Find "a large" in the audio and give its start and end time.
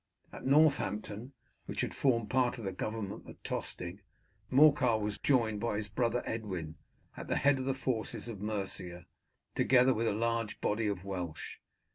10.07-10.59